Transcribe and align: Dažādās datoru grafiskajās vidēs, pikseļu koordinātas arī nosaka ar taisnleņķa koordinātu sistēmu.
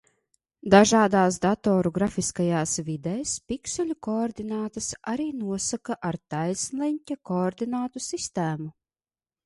Dažādās 0.73 1.35
datoru 1.43 1.91
grafiskajās 1.97 2.73
vidēs, 2.89 3.35
pikseļu 3.53 3.99
koordinātas 4.09 4.91
arī 5.15 5.31
nosaka 5.45 6.01
ar 6.13 6.21
taisnleņķa 6.37 7.23
koordinātu 7.33 8.07
sistēmu. 8.11 8.77